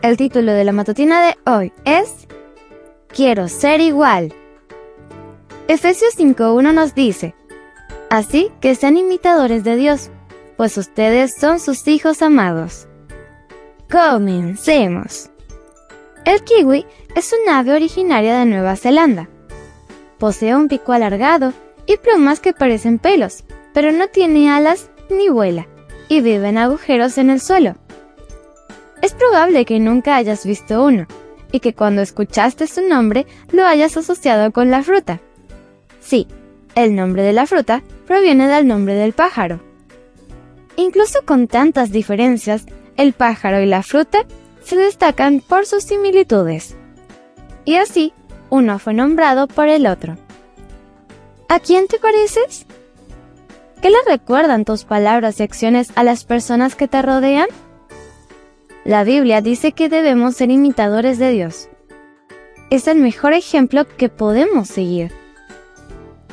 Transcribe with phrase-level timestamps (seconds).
[0.00, 2.28] El título de la matutina de hoy es
[3.08, 4.32] Quiero ser igual.
[5.66, 7.34] Efesios 5.1 nos dice,
[8.08, 10.10] Así que sean imitadores de Dios,
[10.56, 12.86] pues ustedes son sus hijos amados.
[13.90, 15.30] Comencemos.
[16.24, 19.28] El kiwi es un ave originaria de Nueva Zelanda.
[20.18, 21.52] Posee un pico alargado
[21.86, 23.42] y plumas que parecen pelos,
[23.74, 25.66] pero no tiene alas ni vuela,
[26.08, 27.74] y vive en agujeros en el suelo.
[29.02, 31.06] Es probable que nunca hayas visto uno,
[31.52, 35.20] y que cuando escuchaste su nombre lo hayas asociado con la fruta.
[36.00, 36.26] Sí,
[36.74, 39.60] el nombre de la fruta proviene del nombre del pájaro.
[40.76, 44.18] Incluso con tantas diferencias, el pájaro y la fruta
[44.62, 46.76] se destacan por sus similitudes.
[47.64, 48.12] Y así,
[48.50, 50.16] uno fue nombrado por el otro.
[51.48, 52.66] ¿A quién te pareces?
[53.80, 57.48] ¿Qué le recuerdan tus palabras y acciones a las personas que te rodean?
[58.88, 61.68] La Biblia dice que debemos ser imitadores de Dios.
[62.70, 65.12] Es el mejor ejemplo que podemos seguir.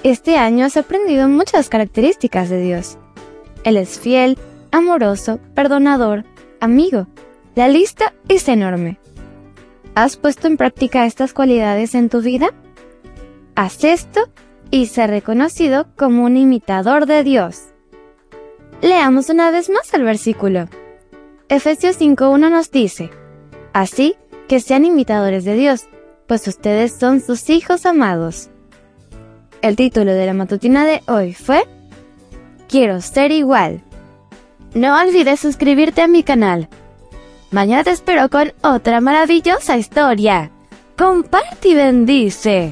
[0.03, 2.97] Este año has aprendido muchas características de Dios.
[3.65, 4.37] Él es fiel,
[4.71, 6.23] amoroso, perdonador,
[6.61, 7.07] amigo.
[7.55, 8.99] La lista es enorme.
[9.93, 12.53] ¿Has puesto en práctica estas cualidades en tu vida?
[13.55, 14.29] Haz esto
[14.71, 17.63] y ser reconocido como un imitador de Dios.
[18.81, 20.69] Leamos una vez más el versículo.
[21.47, 23.11] Efesios 5.1 nos dice,
[23.71, 24.15] Así
[24.47, 25.85] que sean imitadores de Dios,
[26.27, 28.49] pues ustedes son sus hijos amados.
[29.61, 31.67] El título de la matutina de hoy fue
[32.67, 33.83] Quiero ser igual.
[34.73, 36.67] No olvides suscribirte a mi canal.
[37.51, 40.51] Mañana te espero con otra maravillosa historia.
[40.97, 42.72] Comparte y bendice.